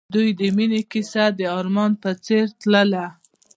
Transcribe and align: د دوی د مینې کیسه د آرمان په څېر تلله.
د 0.03 0.03
دوی 0.13 0.29
د 0.39 0.41
مینې 0.57 0.81
کیسه 0.91 1.23
د 1.39 1.41
آرمان 1.57 1.91
په 2.01 2.11
څېر 2.25 2.45
تلله. 2.61 3.05